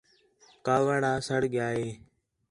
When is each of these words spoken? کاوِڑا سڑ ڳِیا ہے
کاوِڑا 0.65 1.13
سڑ 1.27 1.41
ڳِیا 1.53 1.67
ہے 1.75 1.87